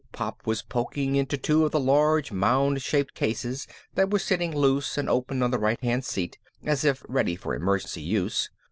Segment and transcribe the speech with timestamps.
[0.13, 4.97] Pop was poking into two of the large mound shaped cases that were sitting loose
[4.97, 8.49] and open on the right hand seat, as if ready for emergency use.